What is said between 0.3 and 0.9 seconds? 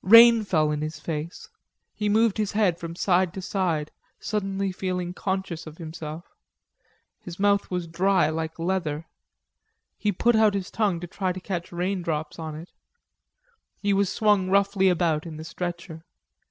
fell in